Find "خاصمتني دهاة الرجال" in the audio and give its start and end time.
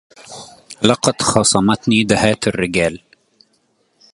1.21-3.01